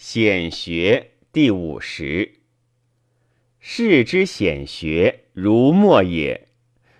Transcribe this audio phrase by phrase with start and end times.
[0.00, 2.34] 显学第五十。
[3.58, 6.42] 士之显学，如墨也；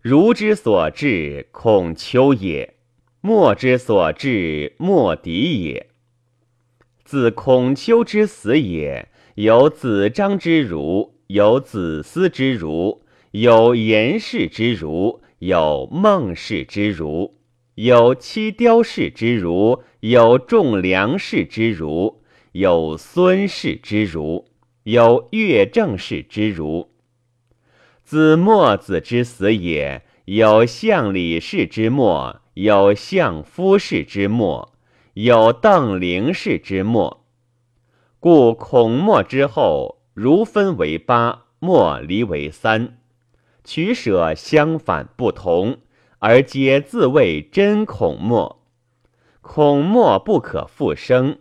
[0.00, 2.70] 儒之所至，孔丘也；
[3.20, 5.86] 墨之所至，墨翟也。
[7.04, 17.38] 自孔丘之死也，有子张之儒，有子思之儒，有颜氏之儒，有孟氏之儒，
[17.76, 22.19] 有戚雕氏之儒，有仲梁氏之儒。
[22.52, 24.46] 有孙氏之儒，
[24.82, 26.90] 有乐正氏之儒。
[28.02, 34.72] 自墨子之死也，有相李氏之墨，有相夫氏之墨，
[35.14, 37.24] 有邓灵氏之墨。
[38.18, 42.98] 故孔墨之后，儒分为八，墨离为三，
[43.62, 45.78] 取舍相反不同，
[46.18, 48.60] 而皆自谓真孔墨。
[49.40, 51.38] 孔墨不可复生。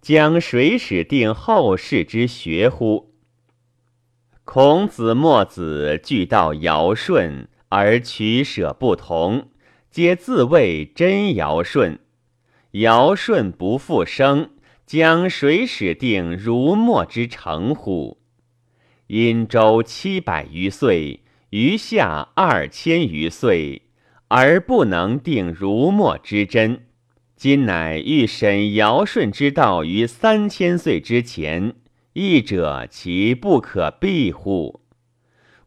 [0.00, 3.12] 将谁使定后世之学乎？
[4.44, 9.50] 孔子、墨子俱道尧舜，而取舍不同，
[9.90, 11.98] 皆自谓真尧舜。
[12.72, 14.50] 尧舜不复生，
[14.86, 18.18] 将谁使定儒墨之成乎？
[19.08, 23.82] 殷周七百余岁，余下二千余岁，
[24.28, 26.87] 而不能定儒墨之真。
[27.38, 31.76] 今乃欲审尧舜之道于三千岁之前，
[32.12, 34.80] 义者其不可避乎？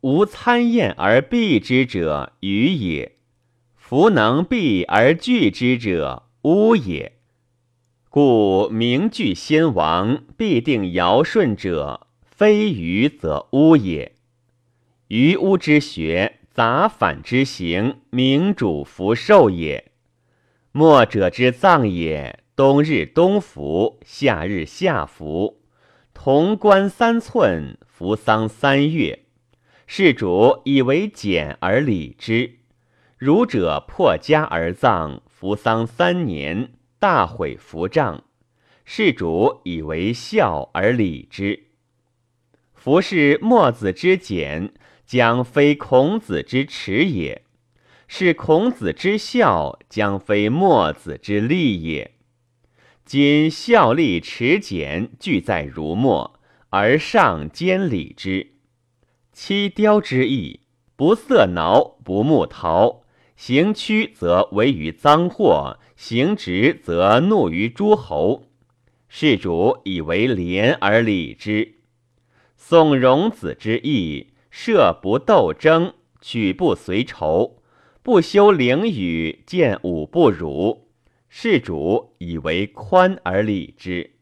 [0.00, 3.10] 无参验而避之者，愚也；
[3.76, 7.12] 弗能避而拒之者，巫也。
[8.08, 14.12] 故名惧先王，必定尧舜者，非愚则巫也。
[15.08, 19.92] 于巫之学，杂反之行，明主福寿也。
[20.78, 25.60] 墨者之葬也，冬日冬服，夏日夏服，
[26.14, 29.24] 潼关三寸，服丧三月。
[29.88, 32.60] 事主以为简而礼之。
[33.16, 36.70] 儒者破家而葬，服丧三年，
[37.00, 38.22] 大毁服帐。
[38.84, 41.64] 事主以为孝而礼之。
[42.72, 44.72] 夫是墨子之简，
[45.04, 47.42] 将非孔子之耻也。
[48.10, 52.14] 是孔子之孝，将非墨子之利也。
[53.04, 58.54] 今孝立持简俱在儒墨，而上兼礼之。
[59.32, 60.60] 七雕之意，
[60.96, 63.02] 不色挠，不木陶，
[63.36, 68.46] 行曲则为于赃货，行直则怒于诸侯。
[69.08, 71.74] 事主以为廉而礼之。
[72.56, 77.62] 宋荣子之意，设不斗争，取不随仇。
[78.08, 80.88] 不修灵语，见武不辱，
[81.28, 84.12] 事主以为宽而礼之。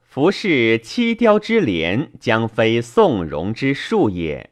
[0.00, 4.48] 夫是七雕之廉，将非宋荣之术也；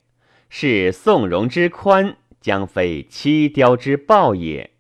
[0.51, 4.73] 是宋荣之宽，将非七雕之暴也。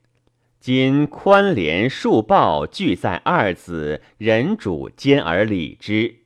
[0.60, 6.16] 今宽廉术暴俱在二子，人主兼而礼之。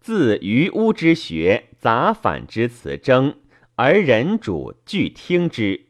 [0.00, 3.34] 自于巫之学，杂反之辞争，
[3.74, 5.89] 而人主俱听之。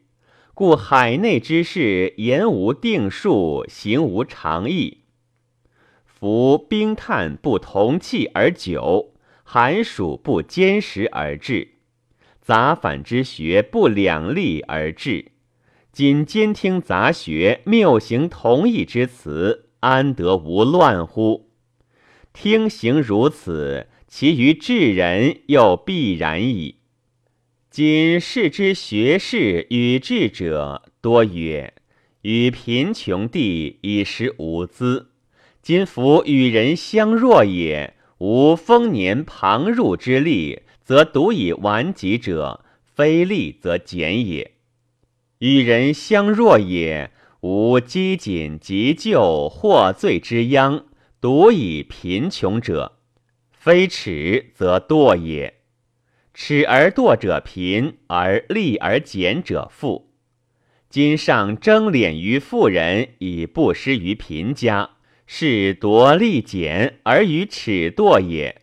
[0.53, 4.99] 故海内之事，言无定数，行无常意。
[6.05, 9.13] 夫冰炭不同气而久，
[9.43, 11.75] 寒暑不坚实而至，
[12.41, 15.31] 杂反之学不两立而至。
[15.91, 21.49] 今兼听杂学，谬行同义之词，安得无乱乎？
[22.33, 26.80] 听行如此，其余治人又必然矣。
[27.71, 31.73] 今世之学士与智者多曰：
[32.23, 35.11] 与贫穷地以食无资。
[35.61, 44.51] 今夫与人相若也，无丰年旁入之力，则独以顽疾者，非利则简也。
[45.39, 50.83] 与人相若也，无饥谨急救获罪之殃，
[51.21, 52.97] 独以贫穷者，
[53.53, 55.60] 非耻则惰也。
[56.33, 60.11] 耻而惰者贫，而利而俭者富。
[60.89, 64.91] 今上争敛于富人，以不失于贫家，
[65.25, 68.61] 是夺利俭而与耻惰也。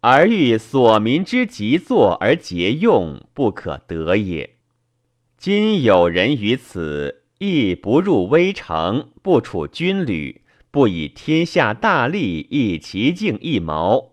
[0.00, 4.56] 而欲所民之急作而节用，不可得也。
[5.36, 14.09] 今有人于此，亦不入微城，不处军旅，不以天下大利益其境一毛。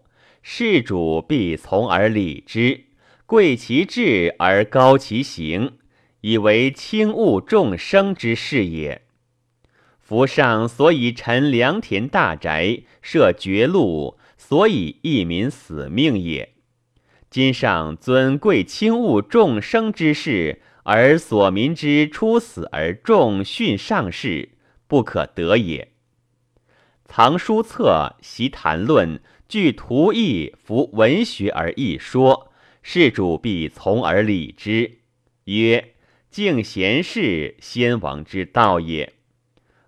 [0.49, 2.85] 事主必从而礼之，
[3.25, 5.73] 贵其志而高其行，
[6.21, 9.01] 以为轻物众生之事也。
[9.99, 16.53] 夫上所以陈良田大宅，设绝路，所以一民死命也。
[17.29, 24.51] 今上尊贵轻物众生之事，而所民之出死而重训上士，
[24.87, 25.89] 不可得也。
[27.07, 32.51] 藏书册，习谈论，据图意，服文学而易说，
[32.83, 34.99] 事主必从而理之。
[35.45, 35.93] 曰：
[36.29, 39.13] 敬贤士，先王之道也。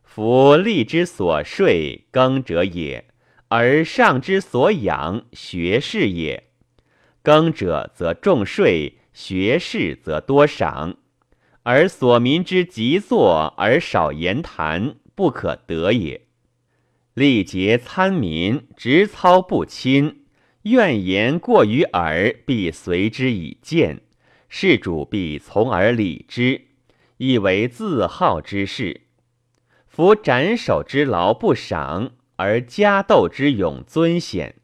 [0.04, 3.04] 夫利之所税，耕者也；
[3.50, 6.46] 而上之所养，学士也。
[7.22, 10.96] 耕者则重税，学士则多赏，
[11.64, 16.22] 而所民之急作而少言谈，不可得也。
[17.20, 20.24] 力竭参民，直操不亲，
[20.62, 24.04] 怨言过于耳，必随之以见。
[24.48, 26.62] 事主必从而理之，
[27.18, 29.02] 以为自好之事。
[29.86, 34.56] 夫斩首之劳不赏，而家斗之勇尊显。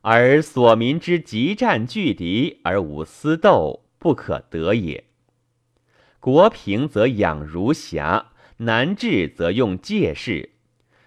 [0.00, 5.04] 而所民之急战拒敌而无私斗，不可得也。
[6.20, 10.51] 国平则养儒侠，难治则用介士。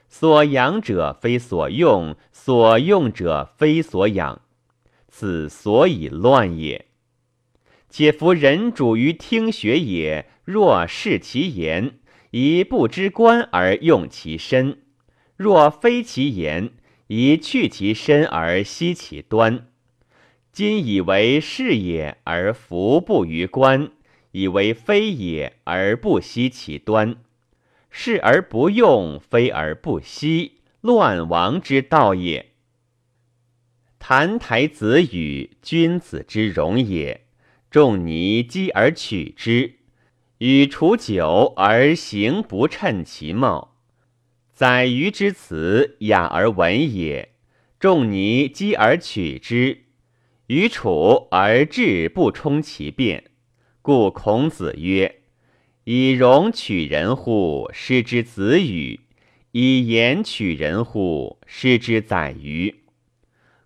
[0.07, 4.41] 所养者非所用，所用者非所养，
[5.07, 6.85] 此所以乱也。
[7.89, 11.99] 且夫人主于听学也，若视其言，
[12.31, 14.77] 以不知官而用其身；
[15.37, 16.71] 若非其言，
[17.07, 19.67] 以去其身而息其端，
[20.51, 23.91] 今以为是也而服不于官，
[24.31, 27.15] 以为非也而不息其端，
[27.97, 32.51] 是而不用，非而不息，乱亡之道也。
[33.97, 37.21] 澹台子语，君子之容也。
[37.71, 39.75] 仲尼积而取之，
[40.39, 43.77] 与处久而行不称其貌。
[44.51, 47.29] 宰予之辞雅而文也，
[47.79, 49.85] 仲尼积而取之，
[50.47, 53.31] 与处而志不充其变。
[53.81, 55.21] 故孔子曰
[55.85, 57.69] ：“以容取人乎？
[57.71, 59.01] 失之子语；
[59.51, 61.37] 以言取人乎？
[61.45, 62.81] 失之宰予。”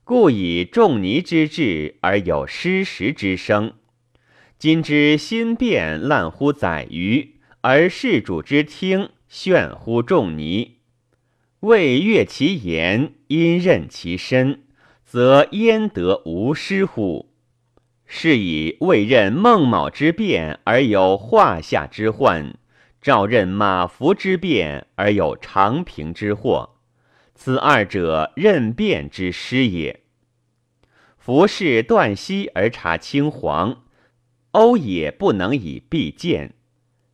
[0.03, 3.71] 故以仲尼之志而有失时之声。
[4.57, 10.79] 今之心变滥乎宰予，而事主之听炫乎仲尼。
[11.61, 14.63] 未悦其言，因任其身，
[15.05, 17.28] 则焉得无失乎？
[18.11, 22.55] 是以未任孟卯之变而有华夏之患，
[22.99, 26.71] 召任马服之变而有长平之祸。
[27.35, 30.01] 此二者任变之失也。
[31.19, 33.83] 夫是断溪而察青黄，
[34.51, 36.53] 欧也不能以避见；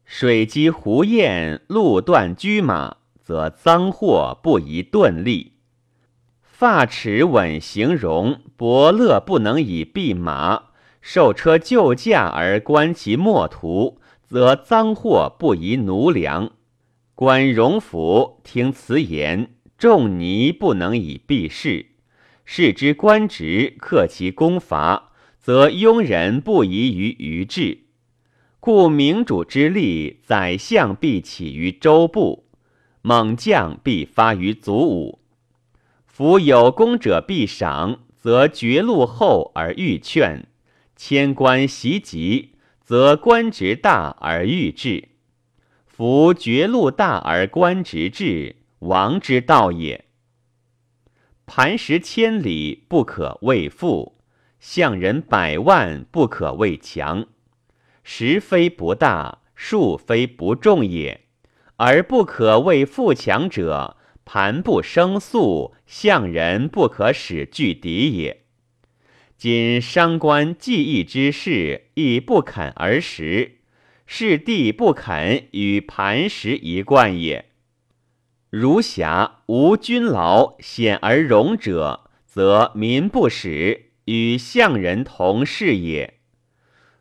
[0.05, 2.97] 水击胡雁，路断车马。
[3.21, 5.53] 则赃货不宜钝利，
[6.43, 10.74] 发齿稳形容，伯乐不能以避马；
[11.07, 16.53] 受车就驾而观其末途，则赃货不宜奴粮。
[17.13, 21.91] 观荣府听辞言，仲尼不能以避事；
[22.43, 27.81] 视之官职，克其功伐，则庸人不宜于愚智。
[28.59, 32.47] 故明主之力，宰相必起于周部。
[33.03, 35.19] 猛将必发于卒伍，
[36.07, 40.47] 夫有功者必赏，则绝路后而欲劝；
[40.95, 45.09] 迁官袭击，则官职大而欲治。
[45.85, 50.05] 夫绝路大而官职至，王之道也。
[51.45, 54.15] 磐石千里，不可谓富；
[54.59, 57.27] 象人百万，不可谓强。
[58.03, 61.21] 石非不大，树非不重也。
[61.77, 68.44] 而不可谓富强者，盘不生粟，象人不可使拒敌也。
[69.37, 73.57] 今商官计议之事，亦不肯而食，
[74.05, 77.45] 是地不肯与磐石一贯也。
[78.49, 86.15] 如侠无君劳，险而荣者，则民不使，与相人同事也。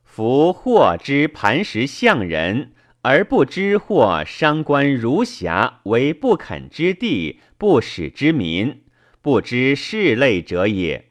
[0.03, 2.73] 夫获之磐石相人。
[3.07, 8.81] 而不知或商官如侠为不肯之地，不使之民，
[9.21, 11.11] 不知事类者也。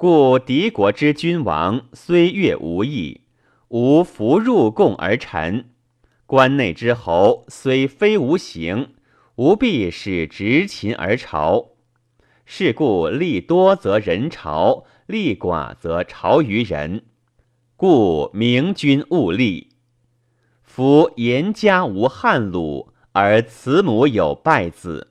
[0.00, 3.22] 故敌国之君王虽越无益，
[3.66, 5.64] 无福入贡而臣；
[6.24, 8.90] 关内之侯虽非无形，
[9.34, 11.70] 无必使执勤而朝。
[12.46, 17.06] 是故利多则人朝，利寡则朝于人。
[17.74, 19.70] 故明君勿立。
[20.62, 25.08] 夫严家无汉鲁，而慈母有败子。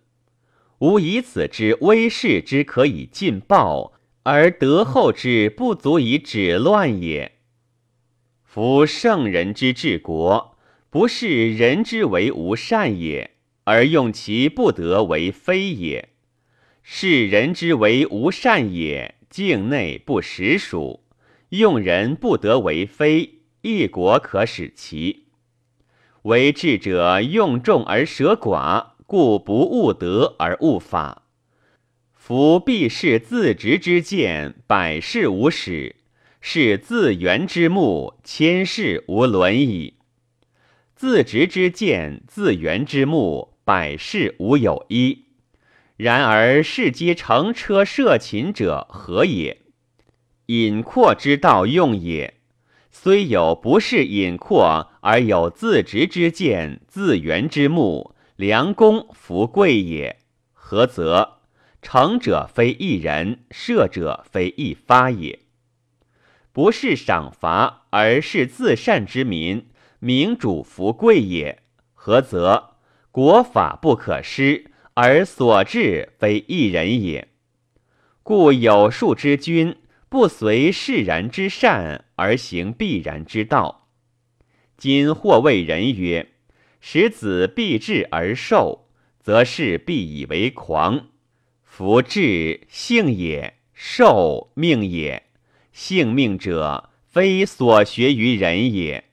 [0.79, 3.91] 吾以此之威势之可以尽暴，
[4.29, 7.38] 而德厚之不足以止乱也。
[8.43, 10.57] 夫圣人之治国，
[10.89, 13.31] 不是人之为无善也，
[13.63, 16.10] 而用其不得为非也；
[16.84, 21.05] 是人之为无善也，境内不实属，
[21.51, 25.27] 用人不得为非，一国可使其。
[26.24, 31.26] 为智者用众而舍寡，故不务德而务法。
[32.27, 35.96] 夫必是自执之见，百事无始；
[36.41, 39.93] 是自圆之目，千事无伦矣。
[40.93, 45.27] 自执之见，自圆之目，百事无有一。
[45.96, 49.62] 然而世皆乘车涉禽者何也？
[50.48, 52.41] 隐阔之道用也。
[52.91, 60.19] 虽有不是隐阔而有自执之见、自圆之目，良公福贵也。
[60.51, 61.37] 何则？
[61.89, 65.39] 成者非一人，射者非一发也。
[66.51, 71.63] 不是赏罚而是自善之民，民主福贵也。
[71.94, 72.72] 何则？
[73.10, 77.29] 国法不可失，而所治非一人也。
[78.22, 79.77] 故有术之君。
[80.10, 83.88] 不随释然之善而行必然之道。
[84.75, 86.34] 今或谓人曰
[86.82, 88.89] ：“使子必至而受，
[89.22, 91.08] 则是必以为狂。
[91.77, 95.27] 夫智性也，寿命也。
[95.72, 99.03] 性命者，非所学于人也，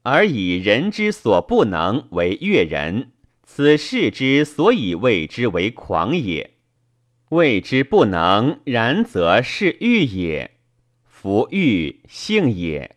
[0.00, 3.10] 而以人之所不能为悦人，
[3.42, 6.52] 此事之所以谓之为狂也。”
[7.28, 10.52] 谓之不能，然则是欲也。
[11.04, 12.96] 夫欲性也，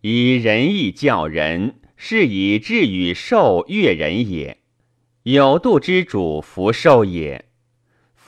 [0.00, 4.58] 以仁义教人，是以智与寿悦人也。
[5.24, 7.46] 有度之主，福寿也。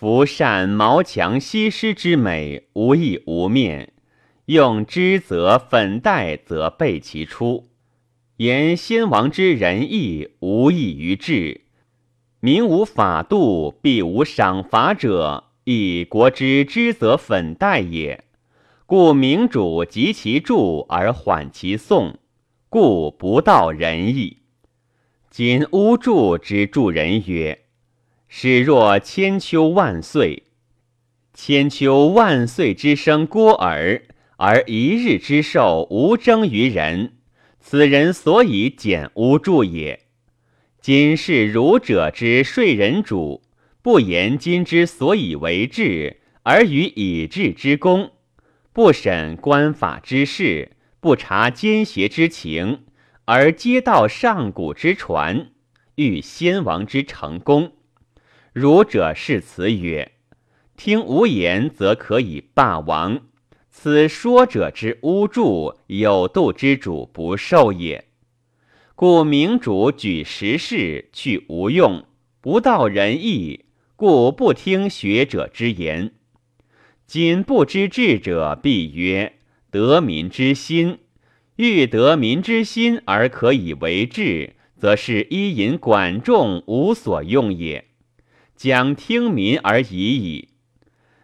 [0.00, 3.88] 夫善毛强西施之美，无益无面；
[4.46, 7.68] 用之则粉黛，则备其出。
[8.38, 11.66] 言先王之仁义，无益于智。
[12.40, 15.44] 民无法度，必无赏罚者。
[15.64, 18.24] 以国之之则粉黛也，
[18.86, 22.16] 故明主及其助而缓其送，
[22.70, 24.38] 故不道仁义。
[25.28, 27.59] 今巫祝之助人曰
[28.32, 30.44] ：“始若千秋万岁，
[31.34, 34.02] 千秋万岁之生郭耳，
[34.36, 37.14] 而一日之寿无争于人，
[37.58, 40.06] 此人所以简无助也。
[40.80, 43.42] 今是儒者之睡人主。”
[43.82, 48.10] 不言今之所以为治，而与以治之功；
[48.72, 52.84] 不审官法之事，不察奸邪之情，
[53.24, 55.50] 而皆道上古之传，
[55.94, 57.72] 欲先王之成功。
[58.52, 60.12] 儒者是辞曰
[60.76, 63.20] ：“听无言，则可以霸王。”
[63.70, 68.06] 此说者之污助，有度之主不受也。
[68.96, 72.04] 故明主举时事，去无用，
[72.40, 73.66] 不道仁义。
[73.94, 76.12] 故不听学者之言。
[77.06, 79.34] 今不知智者，必曰
[79.70, 80.98] 得民之心。
[81.56, 87.89] 欲得民之心而可以为治，则是伊尹管仲无所用也。
[88.60, 90.50] 将听民而已矣。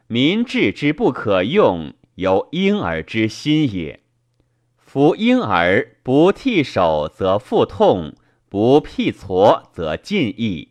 [0.07, 4.01] 民治之不可用，由婴儿之心也。
[4.79, 8.15] 夫婴儿不剃手则腹痛，
[8.49, 10.71] 不辟痤则尽意。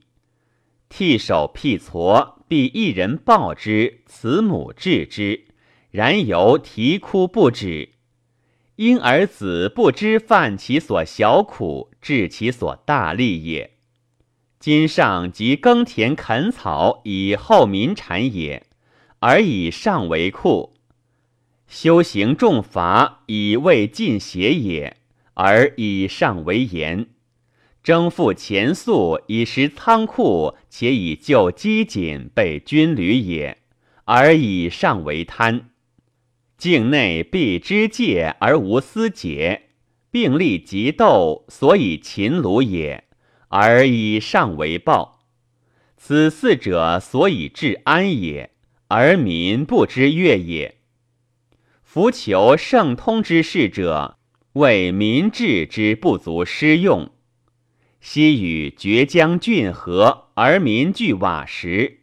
[0.90, 5.46] 剃手辟痤，必一人报之，慈母治之，
[5.92, 7.90] 然犹啼哭不止。
[8.78, 13.75] 婴儿子不知犯其所小苦，治其所大利也。
[14.60, 18.66] 今上即耕田垦草以厚民产也，
[19.20, 20.74] 而以上为库；
[21.68, 24.98] 修行重罚以为尽邪也，
[25.36, 27.08] 而以上为严。
[27.84, 33.60] 征赋钱粟以食仓库，且以救饥馑备军旅也，
[34.06, 35.70] 而以上为贪。
[36.58, 39.70] 境内必知戒而无私节，
[40.10, 43.04] 并立极斗，所以勤虏也，
[43.50, 45.26] 而以上为报。
[45.98, 48.52] 此四者所以治安也，
[48.90, 50.78] 而民不知悦也。
[51.84, 54.18] 夫求圣通之事者，
[54.54, 57.10] 为民治之不足施用。
[58.02, 62.00] 昔与绝江郡河，而民聚瓦石；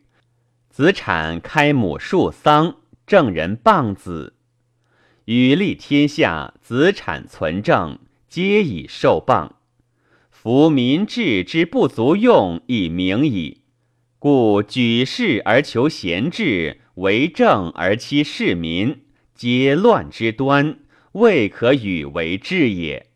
[0.68, 4.34] 子产开亩树桑，正人谤子。
[5.26, 9.50] 与立天下，子产存政，皆以受谤。
[10.42, 13.58] 夫民智之不足用，以明矣。
[14.18, 19.02] 故举世而求贤治，为政而欺市民，
[19.36, 20.80] 皆乱之端，
[21.12, 23.11] 未可与为治也。